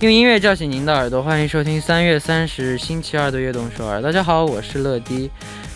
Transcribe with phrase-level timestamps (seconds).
[0.00, 4.00] 用音乐叫醒您的耳朵，欢迎收听三月三十日星期二的悦动首尔。
[4.00, 5.30] 大家好，我是乐迪。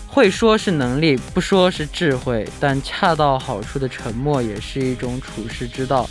[0.06, 6.08] 会说是能力，不说是智慧，但恰到好处的沉默也是一种处世之道。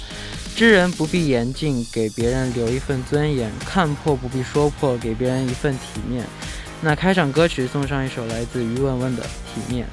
[0.56, 6.24] 知人不必言尽，给别人留一份尊严；看破不必说破，给别人一份体面。
[6.82, 9.88] 那开场歌曲送上一首来自于问问的《体面》。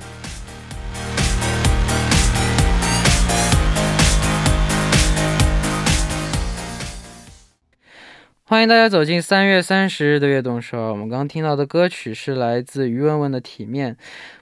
[8.51, 10.91] 欢迎大家走进三月三十日的悦动首尔。
[10.91, 13.95] 我们刚刚听到的歌曲是来自于文文的《体面》，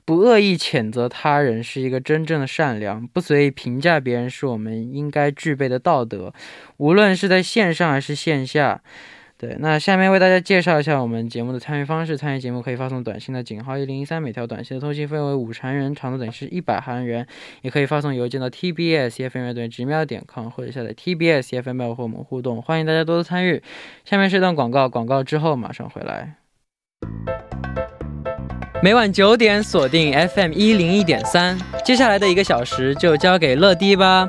[0.07, 6.33] 不恶意谴责他人是一个真正的善良，不随意评价别人是我们应该具备的道德，
[6.79, 8.81] 无论是在线上还是线下。
[9.41, 12.17] 对，那下面为大家介绍一下我们节目的参与方式。
[12.17, 17.25] 参与节目可以发送短信的井号一零一三，每条短信的通信费为五十韩元，长度等于是一百韩元。
[17.63, 22.61] 也可以发送邮件到 tbs f m 乐队直瞄点 com，或者下载 tbs f m 和我们互动。
[22.61, 23.63] 欢迎大家多多参与。
[24.05, 26.35] 下面是一段广告，广告之后马上回来。
[28.83, 34.29] 每晚九点锁定 FM 一零一点三，接下来的一个小时就交给乐迪吧。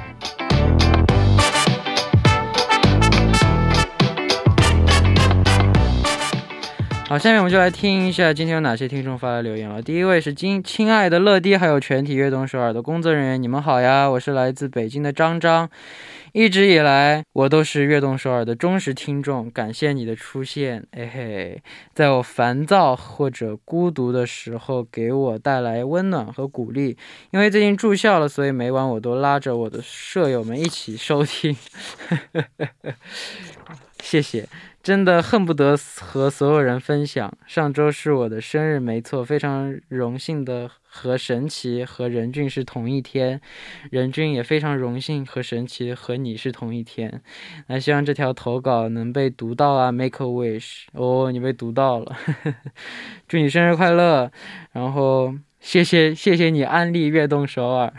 [7.11, 9.81] 好，下面我们就来听一下今天有哪些听众发来留言了。
[9.81, 14.07] 第一位是亲亲爱的乐迪，还有全体悦动首尔的工作人员，你们好呀！
[14.07, 15.69] 我是来自北京的张张，
[16.33, 21.61] 一直以来我都是悦动首尔的忠实听众，感谢你的出现，嘿嘿，
[21.93, 26.97] 在我烦躁或者孤独的时候给我带来温暖和鼓励。
[27.31, 31.55] 因为最近住校了，所以每晚我都拉着我的舍友们一起收听，
[34.01, 34.47] 谢谢。
[34.81, 37.31] 真的恨不得和所有人分享。
[37.45, 43.39] 上周是我的生日，没错，非常荣幸的和神奇和任俊是同一天，
[43.89, 47.21] 任俊也非常荣幸和神奇和你是同一天。
[47.67, 52.13] 那希望这条投稿能被读到啊，Make a wish，哦，你被读到了，
[53.29, 54.29] 祝你生日快乐，
[54.73, 55.33] 然后。
[55.60, 57.92] 谢谢谢谢你安利悦动首尔。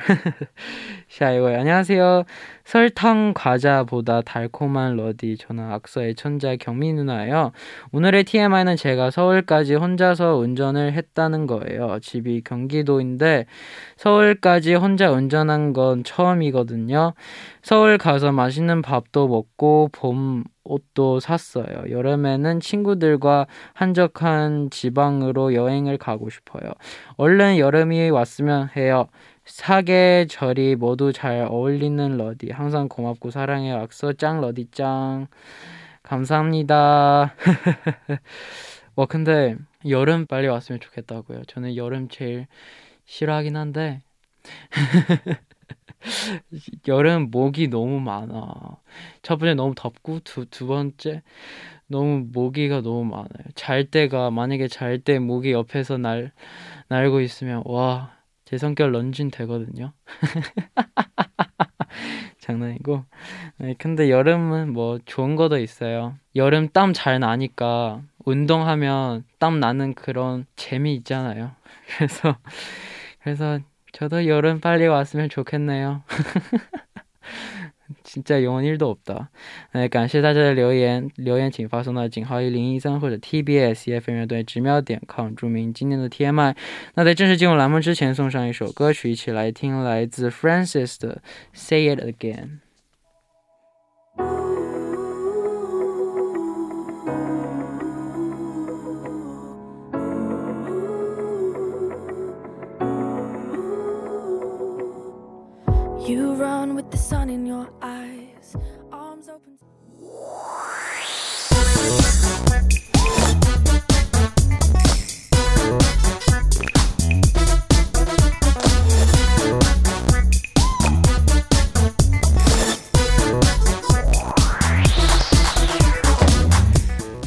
[1.10, 2.26] 下一位，안녕하세요
[2.64, 5.38] 설탕 과자보다 달콤한 러디.
[5.38, 7.52] 저는 악서의 천재 경미 누나예요.
[7.92, 12.00] 오늘의 TMI는 제가 서울까지 혼자서 운전을 했다는 거예요.
[12.02, 13.46] 집이 경기도인데
[13.96, 17.14] 서울까지 혼자 운전한 건 처음이거든요.
[17.62, 21.91] 서울 가서 맛있는 밥도 먹고 봄 옷도 샀어요.
[21.91, 26.71] 여름에는 친구들과 한적한 지방으로 여행을 가고 싶어요.
[27.17, 29.09] 얼른 여름이 왔으면 해요.
[29.45, 35.27] 사계절이 모두 잘 어울리는 러디 항상 고맙고 사랑해요 악서 짱 러디 짱
[36.03, 37.35] 감사합니다
[38.95, 39.57] 와 근데
[39.89, 42.47] 여름 빨리 왔으면 좋겠다고요 저는 여름 제일
[43.05, 44.03] 싫어하긴 한데
[46.89, 48.53] 여름 모기 너무 많아
[49.23, 51.23] 첫 번째 너무 덥고 두, 두 번째
[51.89, 56.33] 너무 모기가 너무 많아요 잘 때가 만약에 잘 때 모기 옆에서 날
[56.89, 58.23] 날고 있으면 와
[58.53, 59.95] 제 성격 런쥔 되거든요.
[62.39, 63.05] 장난이고.
[63.59, 66.17] 네, 근데 여름은 뭐 좋은 거도 있어요.
[66.37, 71.53] 여름 땀 잘 나니까 운동하면 땀 나는 그런 재미 있잖아요.
[71.99, 72.37] 그래서
[73.23, 73.61] 그래서
[73.92, 76.04] 저도 여름 빨리 왔으면 좋겠네요.
[78.04, 79.30] 진짜 영혼 1도 없다.
[79.74, 86.56] 네, 感谢大家的留言，留言请发送到井号一零一三或者 TBS EFM 乐队直瞄点 com，注明今天的 TMI。
[86.96, 91.22] 那在正式进入栏目之前，送上一首歌曲，一起来听来自 Francis 的
[91.54, 92.60] Say It Again。
[106.75, 108.57] With the sun in your eyes.
[108.91, 109.59] Arms open.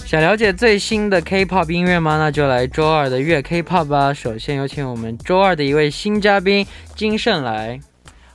[0.06, 2.18] 想了解最新的 K-pop 音乐吗？
[2.18, 4.13] 那就来周二的月 K-pop 吧。
[4.13, 6.65] 首先有请我们周二的一位新嘉宾
[6.95, 7.80] 金盛来。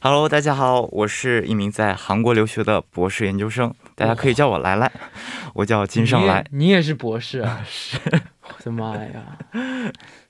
[0.02, 4.91] Hello，大家好，我是一名在韩国留学的博士研究生，大家可以叫我来来，
[5.52, 6.43] 我叫金盛来。
[6.50, 7.62] 你也，你也是博士啊？
[7.69, 7.99] 是，
[8.49, 9.37] 我的妈呀！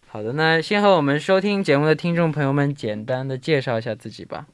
[0.09, 4.45] 好的，那先和我们收听节目的听众朋友们简单的介绍一下自己吧。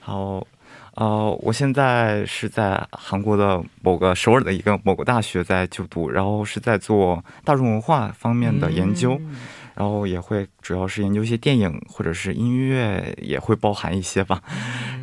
[0.00, 0.46] 好，
[0.94, 9.36] 呃，我现在是在韩国的某个首尔的一个某个大学在就读，然后是在做大众文化方面的研究，嗯
[9.74, 14.42] 然后也会主要是研究一些电影或者是音乐，也会包含一些吧。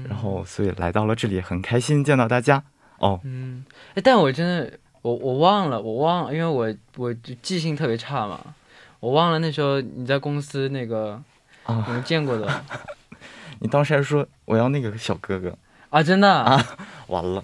[0.08, 2.64] 然后所以来到了这里，很开心见到大家。
[2.98, 3.64] 哦，嗯，
[3.96, 8.40] 哎，但我真的，我我忘了，我忘了，因为我我就记性特别差嘛，
[9.00, 11.22] 我忘了那时候你在公司那个
[11.66, 12.64] 我啊，们见过的。
[13.62, 15.58] 你当时还说我要那个小哥哥，
[15.90, 16.30] 啊，真的？
[16.30, 16.66] 啊，
[17.08, 17.44] 完了，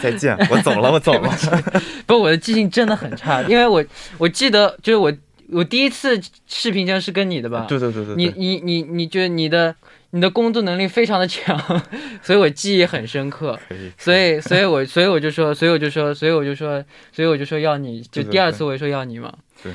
[0.00, 1.30] 再见，我走了，我走了。
[2.06, 3.84] 不，我的记性真的很差，因为我
[4.18, 5.12] 我记得就是我
[5.52, 7.66] 我第一次视频间是跟你的吧？
[7.68, 9.74] 对对对对对，你你你你觉得你的
[10.10, 11.58] 你的工作能力非常的强，
[12.22, 13.58] 所以我记忆很深刻。
[13.68, 19.32] 可以，所以，所以我，所以我就说，所以我就说，所以我就说，所以我就说要你，就第二次我也说要你嘛。
[19.62, 19.72] 对。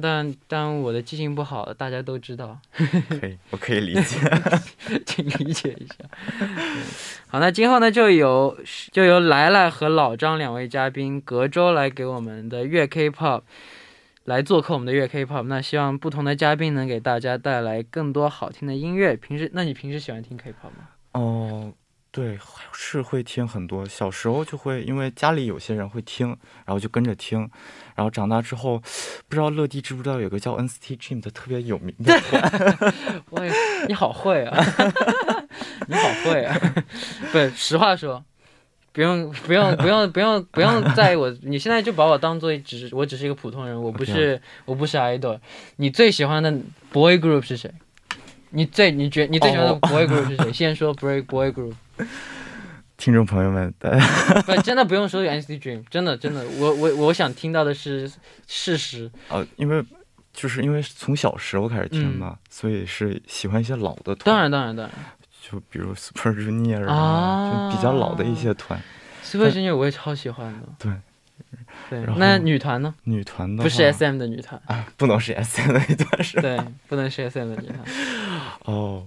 [0.00, 2.58] 但但我的记性不好，大家都知道，
[3.20, 4.16] 可以，我可以理解。
[5.04, 5.94] 请理解一下。
[7.28, 8.56] 好，那今后呢，就由
[8.90, 13.42] 就由来来和老张两位嘉宾隔周来给我们的粤 K-pop
[14.24, 15.42] 来做客我们的月 K-pop。
[15.44, 19.16] 那希望不同的嘉宾能给大家带来更多好听的音乐。
[19.16, 20.88] 平时，那你平时喜欢听 K-pop 吗？
[21.12, 21.72] 哦，
[22.10, 22.38] 对，
[22.72, 23.86] 是会听很多。
[23.86, 26.28] 小时候就会，因为家里有些人会听，
[26.64, 27.50] 然后就跟着听。
[27.94, 28.78] 然后长大之后，
[29.28, 32.92] 不知道乐迪知不知道有个叫 NCT Dream 的特别有名的 团？
[33.30, 33.52] 我也，
[33.88, 34.56] 你好会啊，
[35.88, 36.56] 你好会啊！
[37.32, 38.24] 对，实话说，
[38.92, 45.38] 不用不用不用不用不用 在意我，你现在就把我当做只是我只是一个普通人，我不是我不是 idol。
[45.76, 46.52] 你最喜欢的
[46.90, 47.72] boy group 是谁？
[48.50, 50.52] 你最你觉你最喜欢的哦 boy group 是谁？
[50.52, 51.72] 先说 boy boy group，
[52.98, 53.72] 听众朋友们，
[54.44, 58.12] 不真的不用说 NCT Dream，真的真的，我我我想听到的是
[58.46, 59.10] 事实。
[59.28, 59.82] 呃，因为
[60.34, 64.18] 就是因为从小时候开始听嘛，所以是喜欢一些老的团。
[64.24, 64.94] 当然当然当然
[65.52, 68.80] 就比如 Super Junior 啊啊，就比较老的一些团。
[69.22, 70.68] ，Super Junior 我也超喜欢的。
[70.78, 70.92] 对
[71.90, 72.94] 对然，后那女团呢？
[73.04, 74.58] 女团的不是 SM 的女团。
[74.66, 76.42] 啊，不能是 S M 的女团是吧？
[76.42, 76.58] 对，
[76.88, 77.78] 不能是 SM 的女团。
[78.64, 79.06] 哦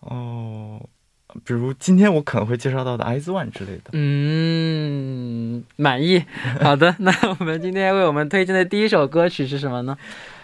[0.00, 0.80] 哦，
[1.44, 3.90] 比如今天我可能会介绍到的 IZ*ONE 之类的。
[3.92, 6.22] 嗯，满意。
[6.60, 9.96] 好的，那我们今天为我们推荐的第一首歌曲是什么呢？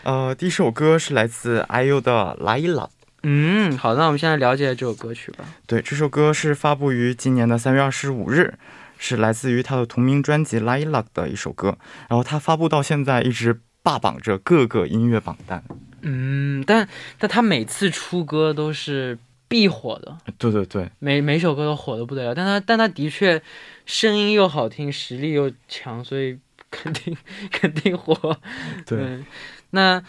[0.04, 2.88] 呃，第一首歌是来自 IU 的《来了》。
[3.28, 5.44] 嗯，好，那我们现在了解这首歌曲吧。
[5.66, 8.54] 对，这首歌是发布于今年的三月二十五日，
[8.98, 11.76] 是来自于他的同名专辑《Lilac》的一首歌。
[12.08, 15.64] 然后他发布到现在一直霸榜着各个音乐榜单。
[16.02, 22.32] 嗯，但但他每次出歌都是必火的，对对对，每每首歌都火的不得了。
[22.32, 23.42] 但他但他的确
[23.86, 26.38] 声音又好听，实力又强，所以
[26.70, 27.16] 肯定
[27.50, 28.38] 肯定火。
[28.86, 29.26] 对嗯
[29.70, 30.00] 那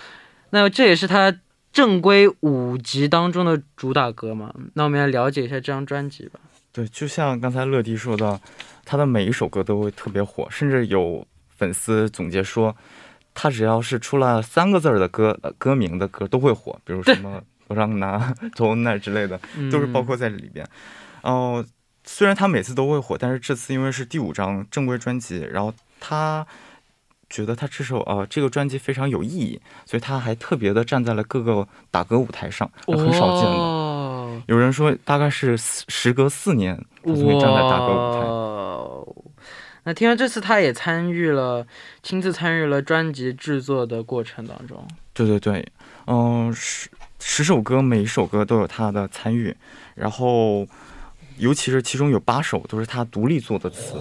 [0.52, 1.36] 那这也是他
[1.78, 4.52] 正规五集当中的主打歌嘛？
[4.74, 6.40] 那我们来了解一下这张专辑吧。
[6.72, 8.42] 对，就像刚才乐迪说的，
[8.84, 11.24] 他的每一首歌都会特别火，甚至有
[11.56, 12.76] 粉丝总结说，
[13.36, 19.40] 他只要是出了三个字儿的歌，呃歌名的歌都会火，比如什么“让拿”“头那”之类的，
[19.72, 20.68] 都是包括在里边。
[21.22, 21.64] 哦、
[22.06, 26.44] 虽然他每次都会火，但是这次因为是第五张正规专辑，然后他
[27.30, 33.58] 觉得他这首呃这个专辑非常有意义，所以他还特别的站在了各个打歌舞台上，很少见的。
[33.58, 38.20] 哦，有人说大概是时隔四年，他才会站在打歌舞台。
[38.20, 39.04] 哇
[39.84, 41.66] 那听说这次他也参与了，
[42.04, 44.86] 亲自参与了专辑制作的过程当中。
[45.14, 45.66] 对对对，
[46.08, 49.56] 嗯、十十首歌，每一首歌都有他的参与，
[49.96, 50.68] 然后
[51.38, 53.96] 尤其是其中有八首都是他独立做的词。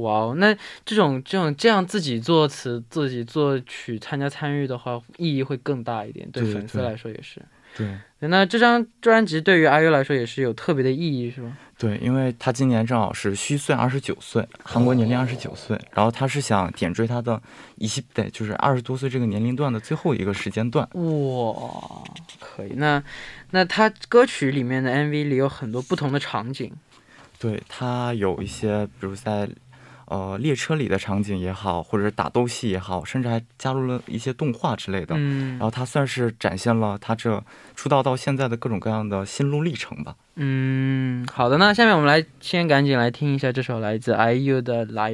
[0.00, 0.54] 哇哦，那
[0.84, 7.40] 这种这种这样自己作词、自己作曲、参加参与的话，意义会更大一点，对对粉丝来说也是。
[7.76, 7.88] 对
[8.28, 11.56] 那这张专辑对于阿 U 来说也是有特别的意义，是吗？
[11.78, 17.40] 对，因为他今年正好是虚岁二十九岁，韩国年龄二十九岁，然后他是想点缀他的
[17.76, 20.84] 一西代，就是二十多岁这个年龄段的最后一个时间段。
[20.94, 22.02] 哇，
[22.40, 22.72] 可以。
[22.74, 23.00] 那
[23.52, 26.72] 那他歌曲里面的 MV 里有很多不同的场景，
[27.38, 29.48] 对他有一些，比如在
[30.10, 35.14] 呃列车里的场景也好，或者是打斗戏也好，甚至还加入了一些动画之类的。
[35.16, 37.42] 嗯然后他算是展现了他这
[37.74, 40.14] 出道到现在的各种各样的心路历程吧。
[40.34, 41.58] 嗯，好的。
[41.58, 45.12] 那下面我们来先赶紧来听一下这首来自 IU 的《来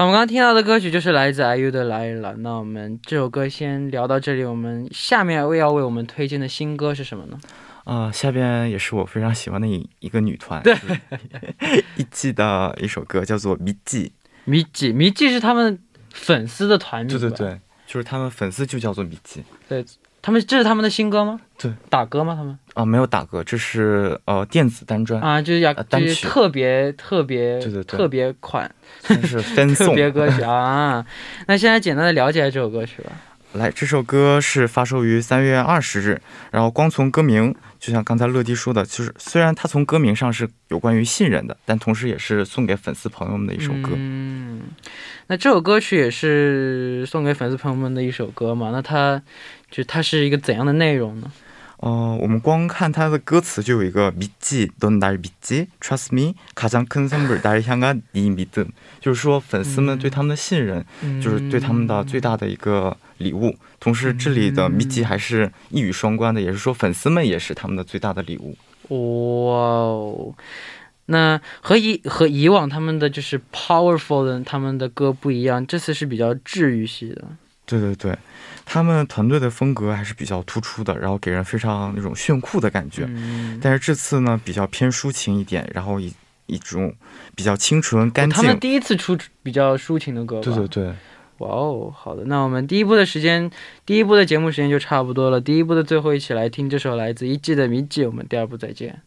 [0.00, 2.32] 好，我们刚刚听到的歌曲就是来自 IU 的《来了》。
[2.38, 7.38] 那我们这首歌先聊到这里，我们下面要为我们推荐的新歌是什么呢？
[7.84, 11.00] 啊、下边也是我非常喜欢的一一个女团，对就是
[11.98, 14.06] 一季的一首歌叫做《迷记》。
[14.46, 15.78] 迷记，迷记是他们
[16.08, 19.44] 粉丝的团名，对对，对，就是他们粉丝就叫做迷记
[20.22, 21.38] 他们这是他们的新歌吗？
[21.58, 22.34] 对，打歌吗？
[22.34, 28.70] 他们啊，没有打歌，这是呃电子单专，啊，就是要呃单就是特别特别对对对特别款
[29.00, 29.94] 算是 分特送。
[29.94, 31.04] 别歌曲 啊。
[31.46, 33.12] 那现在简单的了解一下这首歌曲吧。
[33.54, 36.20] 来，这首歌是发售于三月二十日，
[36.52, 43.90] 然后光从歌名，就像刚才乐迪说的，就是虽然它从歌名上是有关于信任的，但同时也是送给粉丝朋友们的一首歌。
[43.96, 44.60] 嗯，
[45.26, 48.70] 那这首歌曲也是送给粉丝朋友们的一首歌嘛？
[48.72, 49.20] 那它
[49.68, 51.32] 就它是一个怎样的内容呢？
[51.79, 58.69] 呃，我们光看它的歌词就有一个믿지넌날믿지 trust me 가장큰선물날향한네믿음，
[59.01, 60.83] 就是说粉丝们对他们的信任，
[61.21, 63.55] 就是对他们的最大的一个礼物。
[63.79, 68.55] 同时，这里的믿지还是一语双关的，也是说粉丝们也是他们的最大的礼物。
[68.87, 70.33] 哇哦，
[71.07, 77.25] 那和以和以往他们的就是 powerful 的他们的歌不一样，这次是比较治愈系的。
[77.67, 78.15] 对对对，
[78.72, 83.04] 他们团队的风格还是比较突出的，然后给人非常那种炫酷的感觉。
[83.08, 86.14] 嗯，但是这次呢，比较偏抒情一点，然后以
[86.46, 86.94] 一种
[87.34, 88.36] 比较清纯干净。
[88.36, 90.42] 他们第一次出比较抒情的歌吧？
[90.44, 90.94] 对对对，
[91.38, 93.50] 哇哦，好的，那我们第一部的时间，
[93.84, 95.40] 第一部的节目时间就差不多了。
[95.40, 99.02] 第一部的最后，一起来听这首来自一季的《迷记》，我们第二部再见。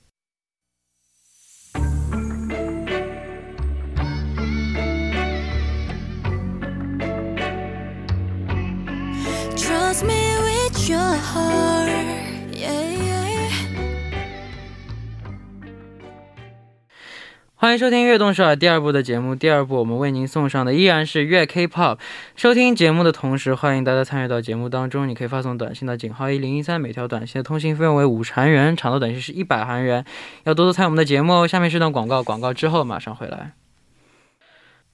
[17.63, 19.33] 欢迎收听《悦动首尔》第二部的节目。
[19.33, 21.97] 第二部我们为您送上的依然是粤 K-pop。
[22.35, 25.07] 收听节目的同时，欢迎大家参与到节目当中。
[25.07, 30.03] 你可以发送短信到井号一零一三，每条短信的通信费用为五十韩元，长度短信是一百韩元。
[30.43, 31.47] 要多多参与我们的节目哦。
[31.47, 33.53] 下面是段广告，广告之后马上回来。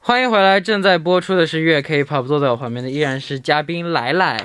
[0.01, 4.39] 欢迎回来，正在播出的是粤 K-pop，坐在我旁边的依然是嘉宾来来。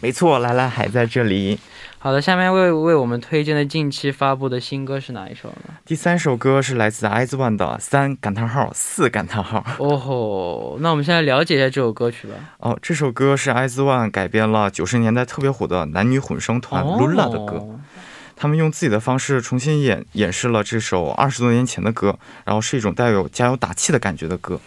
[0.00, 1.58] 没错，来来还在这里。
[1.98, 5.74] 好的，下面为为我们推荐的近期发布的新歌是哪一首呢？
[5.84, 9.62] 第三首歌是来自 IZ*ONE 的三感叹号四感叹号。
[9.78, 12.34] 哦吼，那我们现在了解一下这首歌曲吧。
[12.58, 17.56] 哦，这首歌是 IZ*ONE 改编了九十年代特别火的男女混声团 Lula 的歌。
[17.56, 17.80] 哦
[18.34, 24.58] 他们用自己的方式重新演演示了这首二十多年前的歌，然后是一种带有加油打气的感觉的歌。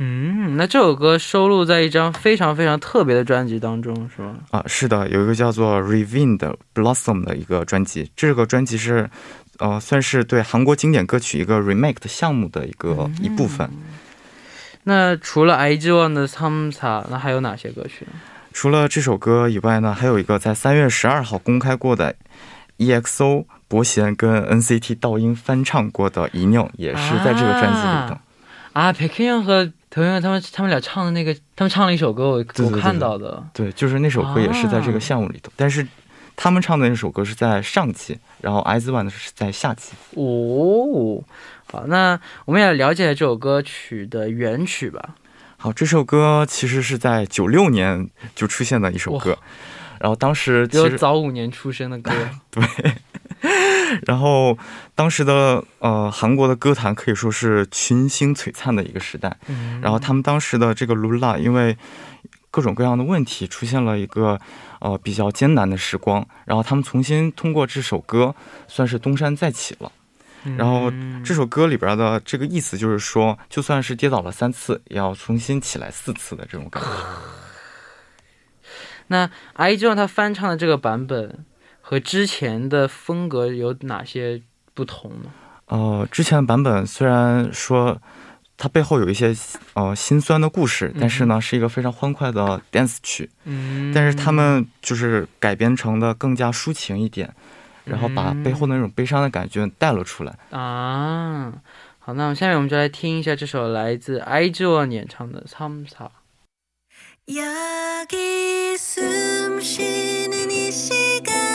[0.00, 4.36] 嗯，那这首歌收录在一张非常非常特别的专辑当中，是吗？
[4.52, 9.10] 啊，是的，有一个叫做 Rewind Blossom 的一个专辑，这个专辑是，
[9.58, 13.68] 呃，算是对韩国经典歌曲一个 remake 的项目的一个一部分。
[14.84, 18.12] 那除了 IZ*ONE 的《삼사》，那还有哪些歌曲呢？
[18.52, 22.14] 除了这首歌以外呢，还有一个在三月十二号公开过的
[22.78, 28.20] EXO 伯贤跟 NCT 道英翻唱过的《一宁》，也是在这个专辑里的。
[28.72, 33.45] 啊，백현 영和 头영他们他们俩唱的那个，他们唱了一首歌，我对对我看到的。
[33.53, 35.87] 对，就是那首歌也是在这个项目里头，但是
[36.35, 39.93] 他们唱的那首歌是在上期，然后 IZ*ONE 的是在下期。
[40.15, 41.23] 哦，
[41.71, 45.13] 好，那我们也了解这首歌曲的原曲吧。
[45.57, 49.37] 好，这首歌其实是在九六年就出现的一首歌，
[49.99, 52.11] 然后当时其实，早五年出生的歌。
[54.05, 54.57] 然后
[54.95, 61.77] 当时的呃韩国的歌坛可以说是群星璀璨的一个时代，嗯然后他们当时的这个 Lula 因为
[62.51, 64.39] 各种各样的问题，出现了一个
[64.79, 68.35] 呃比较艰难的时光，然后他们重新通过这首歌
[68.67, 69.91] 算是东山再起了。
[70.57, 76.89] 然后嗯这首歌里边的这个意思就是说，就算是跌倒了三次，也要重新起来四次的这种感觉。
[79.07, 81.45] 那 IZ*ONE 他翻唱的这个版本
[81.92, 84.42] 和 和之前的风格有哪些
[84.74, 85.30] 不同呢？
[85.68, 87.98] 呃，之前的版本虽然说
[88.58, 89.34] 它背后有一些
[89.72, 97.34] 呃心酸的故事，但是呢是一个非常欢快的 dance 曲，嗯，但是他们就是改编成的更加抒情一点，
[97.86, 100.36] 然后把背后的那种悲伤的感觉带了出来。
[100.50, 101.54] 啊，
[101.98, 106.08] 好，那下面我们就来听一下这首来自 i z o 演唱的《삼사》。
[107.30, 111.51] 여기 숨 쉬는 이 시간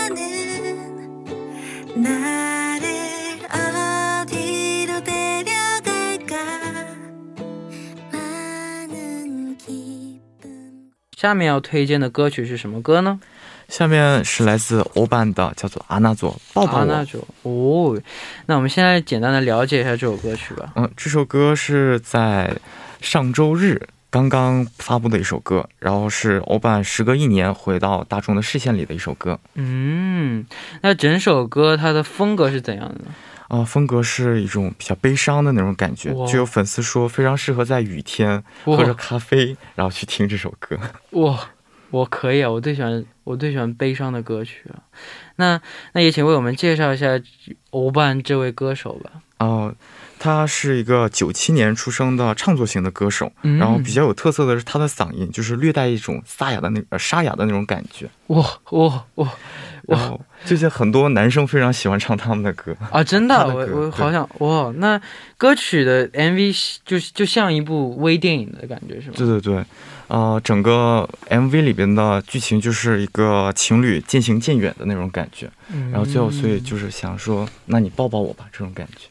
[11.16, 13.18] 下面要推荐的歌曲是什么歌呢？
[13.68, 16.84] 下面是来自欧版的，叫做阿纳佐抱抱啊，我。
[16.86, 18.00] 那佐哦，
[18.46, 20.72] 那我们现在简单的了解一下这首歌曲吧。
[20.76, 22.56] 嗯，这首歌是在
[23.00, 29.38] 上周日刚刚发布的一首歌，然后是欧巴时隔一年回到大众的视线里的一首歌。
[29.54, 30.46] 嗯，
[30.82, 33.14] 那整首歌它的风格是怎样的呢？
[33.48, 40.78] 啊、风格是一种比较悲伤的那种感觉，就有粉丝说非常适合在雨天喝着咖啡，然后去听这首歌。
[41.12, 41.48] 哇，
[41.90, 44.84] 我可以啊，我最喜欢我最喜欢悲伤的歌曲啊。
[45.36, 45.60] 那
[45.92, 47.18] 那也请为我们介绍一下
[47.70, 49.12] 欧巴这位歌手吧。
[49.38, 49.74] 啊、
[50.18, 58.08] 他是一个九七年出生的唱作型的歌手，嗯然后比较有特色的是他的嗓音，就是略带一种沙哑的那呃沙哑的那种感觉。
[58.28, 59.28] 哇哇哇
[59.86, 62.76] 然后最近很多男生非常喜欢唱他们的歌。
[62.90, 63.02] 啊！
[63.02, 64.70] 真的，的我我好想哇。
[64.76, 65.00] 那
[65.38, 69.14] 歌曲的 MV 就就像一部微电影的感觉是吗？
[69.16, 69.64] 对对对，
[70.08, 79.06] 呃，整个 MV 里边的剧情就是一个情侣渐行渐远的那种感觉，嗯然后最后所以就是想说，那你抱抱我吧，这种感觉。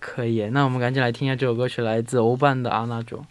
[0.00, 0.46] 可以。
[0.50, 3.24] 那我们赶紧来听一下这首歌曲，来自欧办的阿那种。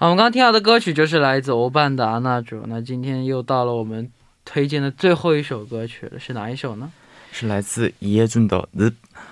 [0.00, 2.64] 好，我们刚刚听到的歌曲就是来自欧办的阿那主。
[2.68, 4.10] 那今天又到了我们
[4.46, 6.90] 推荐的最后一首歌曲了，是哪一首呢？
[7.32, 8.86] 是来自伊耶俊的《The》，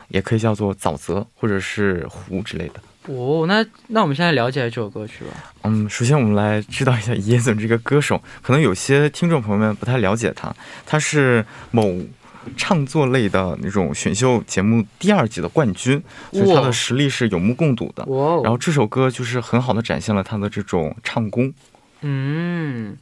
[0.08, 2.74] 也可以叫做沼泽或者是湖之类的。
[3.06, 5.54] 哦，那那我们现在了解这首歌曲吧。
[5.62, 10.54] 嗯，首先我们来知道一下伊耶俊这个歌手，可能有些听众朋友们不太了解他，
[10.84, 11.98] 他是某
[12.56, 18.04] 唱作类的那种选秀节目第二季的冠军，所以他的实力是有目共睹的。
[18.06, 21.52] 哇哦，然后这首歌就是很好的展现了他的这种唱功。
[22.00, 22.96] 嗯，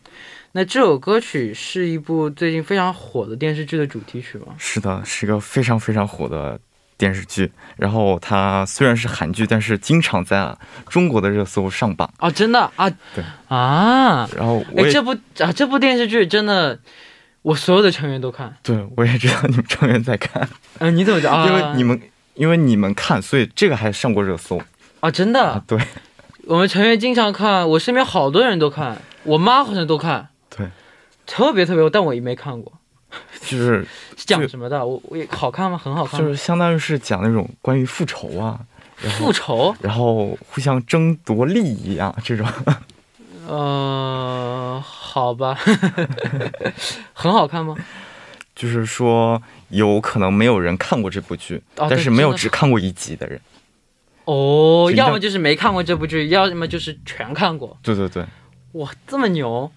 [0.53, 4.55] 那这首歌曲是一部最近非常火的电视剧的主题曲吗？
[4.57, 6.59] 是的，是一个非常非常火的
[6.97, 7.53] 电视剧。
[7.77, 10.57] 然后它虽然是韩剧，但是经常在
[10.89, 12.11] 中国的热搜上榜。
[12.17, 16.79] 啊，真的啊，对啊，然后我哎，这部啊这部电视剧真的，
[17.47, 18.53] 我所有的成员都看。
[18.61, 20.49] 对我也知道你们成员在看，
[20.81, 21.33] 嗯、 你怎么知道？
[21.33, 22.03] 啊、因为你们
[22.35, 24.61] 因为你们看，所以这个还上过热搜
[24.99, 25.63] 啊，真的，啊。
[25.65, 25.79] 对
[26.47, 30.67] 我们成员经常看，我身边好多人都看，我妈好像都看，对，
[31.25, 32.73] 特别特别，但我也没看过，
[33.43, 33.87] 就是
[34.19, 34.85] 是讲什么的？
[34.85, 35.79] 我我也好看吗？
[35.79, 38.59] 很好看，就是相当于是讲那种关于复仇啊，
[38.97, 42.45] 复仇，然后互相争夺利益啊这种。
[43.47, 45.57] 呃，好吧，
[47.15, 47.77] 很好看吗？
[48.55, 53.41] 就是说，有可能没有人看过这部剧，哦但是没有只看过一集的人。
[54.25, 57.77] 哦，要么就是没看过这部剧，要么就是全看过。
[57.83, 58.25] 对对对，
[58.73, 59.71] 哇，这么牛，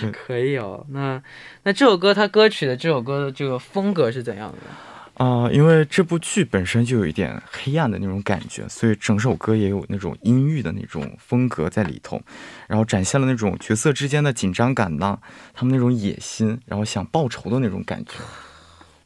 [0.00, 0.86] 对 可以哦。
[0.90, 1.22] 那
[1.64, 4.58] 那这首歌它歌曲的这首歌的这个风格是怎样的？
[5.17, 12.19] 啊、因为这部剧本身就有一点黑暗的那种感觉，所以整首歌也有那种阴郁的那种风格在里头，
[12.67, 15.19] 然后展现了那种角色之间的紧张感呐，
[15.53, 18.13] 他们那种野心，然后想报仇的那种感觉。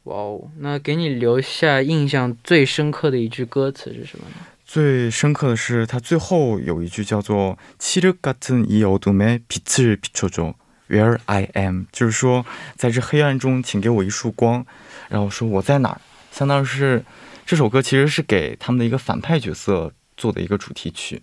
[0.04, 4.36] 哇哦，那给你留下印象最深刻的一句歌词是什么呢？
[4.64, 10.54] 最深刻的是，他最后有一句叫做“칠흑같은이어둠에빛을비춰줘
[10.88, 14.64] Where I am”，就是说，在这黑暗中，请给我一束光，
[15.13, 17.05] 然后说我在哪儿，相当于是
[17.45, 21.21] 这首歌其实是给他们的一个反派角色做的一个主题曲。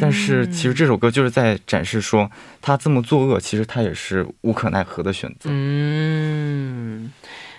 [0.00, 2.28] 但是其实这首歌就是在展示说，
[2.60, 5.48] 他这么作恶，其实他也是无可奈何的选择。
[5.52, 7.12] 嗯，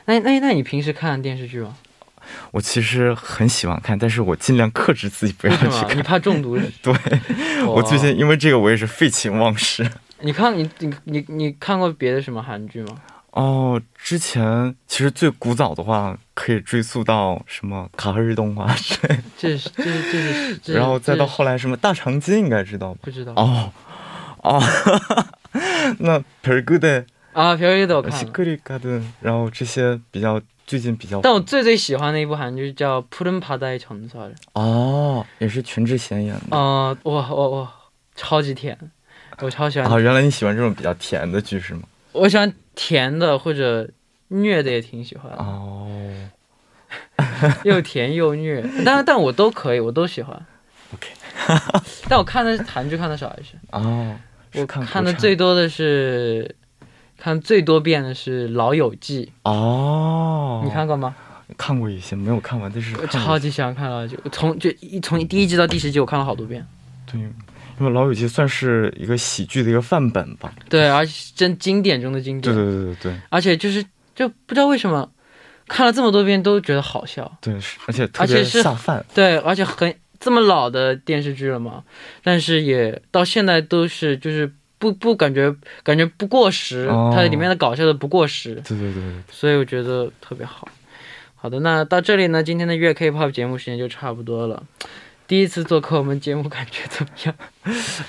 [0.03, 1.77] 那那那你平时看电视剧吗？
[2.51, 5.85] 我其实很喜欢看，但是我尽量克制自己不要去看？
[5.91, 6.03] 你看。
[6.03, 6.59] 怕中毒？
[6.83, 6.93] 对，
[7.65, 9.89] 我最近因为这个我也是废寝忘食。
[10.19, 12.97] 你看你你你你看过别的什么韩剧吗？
[13.30, 23.00] 哦，之前其实最古早的话，可以追溯到什么卡日动画之类的，这是这是这是，这是 然后再到这是后来什么大长今，应该知道吧？
[23.02, 23.72] 不知道哦
[24.42, 24.62] 哦，
[25.98, 34.32] 那 Per Good 的 啊，皮尔鱼的我看西了，格里嘎顿，然后这些比较最近比较但我最最喜欢的一部韩剧叫《푸른바다의 전설》。
[34.52, 36.56] 哦，也是全智贤演的。
[36.56, 37.72] 呃，哇哇哇，
[38.14, 38.78] 超级甜，
[39.40, 39.90] 我超喜欢。
[39.90, 41.82] 啊，原来你喜欢这种比较甜的剧是吗？
[42.11, 43.89] 我喜欢甜的或者
[44.29, 45.87] 虐的也挺喜欢，哦，
[47.63, 50.45] 又甜又虐，但但我都可以，我都喜欢。
[50.93, 51.07] OK
[52.09, 54.15] 但我看的韩剧看的少，一些哦，
[54.55, 56.55] 我看看的最多的是
[57.17, 61.15] 看最多遍的是《老友记哦，》，你看过吗？
[61.57, 66.65] 看过一些，没有看完，但是我超级喜欢看《老友记》，我从就一从第一季到第十集，我看了好多遍。
[67.11, 67.19] 对，
[67.79, 70.53] 因为《老友记》算是一个喜剧的一个范本吧。
[70.69, 72.53] 对，而且是真经典中的经典。
[72.53, 75.09] 对对对对对而且就是就不知道为什么
[75.67, 77.31] 看了这么多遍都觉得好笑。
[77.41, 79.05] 对，是而且特别而且是下饭。
[79.13, 81.83] 对，而且很这么老的电视剧了嘛，
[82.23, 90.67] 但是也到现在都是就是不不感觉感觉不过时，哦它里面的搞笑的不过时，对对对对所以我觉得特别好。
[91.35, 94.61] 好的，那到这里呢，今天的月 K-pop 节目时间就差不多了。
[95.29, 97.35] 第一次做客我们节目感觉怎么样？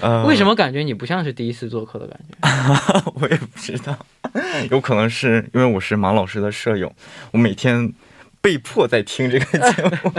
[0.00, 3.12] 呃， 为什么感觉你不像是第一次做客的感觉？
[3.20, 3.94] 我也不知道，
[4.72, 6.90] 有可能是因为我是马老师的舍友，
[7.32, 7.92] 我每天
[8.40, 10.12] 被迫在听这个节目，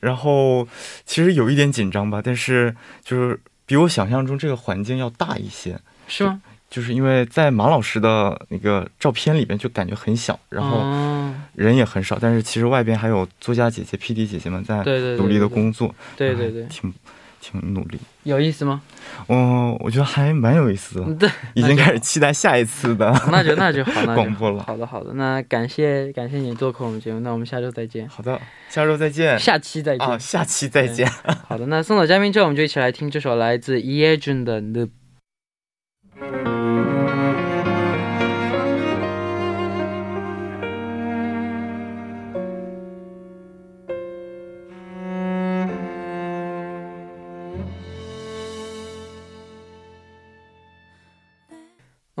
[0.00, 0.68] 然后
[1.06, 6.42] 其实有一点紧张吧，但是就是比我想象中这个环境要大一些，是吗？
[6.68, 11.17] 就是因为在马老师的那个照片里面就感觉很小，然后哦、
[11.58, 14.76] 人也很少，但是其实外边还有作家姐姐、PD 姐姐们在
[15.16, 16.94] 努力的工作，对对对还，挺
[17.40, 17.98] 挺努力。
[18.22, 18.80] 有意思吗？
[19.28, 24.62] 嗯，我觉得还蛮有意思的，嗯 对，已经开始期待下一次的 那就那就好， 那就广播了。
[24.64, 29.38] 好的好的，那感谢感谢你做客我们节目，那我们下周再见，好的，下周再见。
[29.38, 30.06] 下期再见。
[30.06, 31.10] 啊，下期再见。
[31.46, 34.86] 好的，那送走嘉宾之后，我们就一起来听这首来自 e a j u n 的《The》。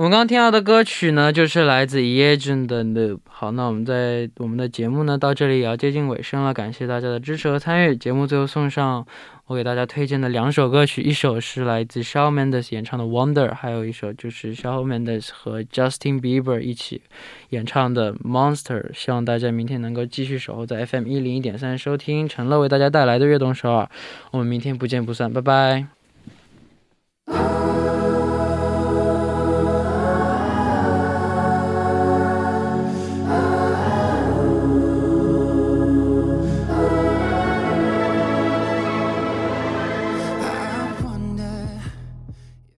[0.08, 3.16] 我们刚刚听到的歌曲呢，就是来自 e a j u n 的《Noob》。
[3.28, 7.94] 好，那我们在我们的节目呢到这里也要接近尾声了，感谢大家的支持和参与。
[7.94, 9.06] 节目最后送上
[9.48, 17.02] 我给大家推荐的两首歌曲，一首是来自 Shawn Mendes 演唱的《Wonder》，还有一首就是 Shawn Mendes 和 Justin Bieber 一起
[17.50, 18.80] 演唱的《Monster》。
[18.94, 23.86] 希望大家明天能够继续守候在 FM 一零一点三收听陈乐为大家带来的悦动首尔。
[24.30, 25.86] 我们明天不见不散，拜拜。